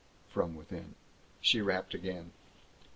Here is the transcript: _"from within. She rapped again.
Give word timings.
_"from 0.31 0.55
within. 0.55 0.95
She 1.41 1.61
rapped 1.61 1.93
again. 1.93 2.31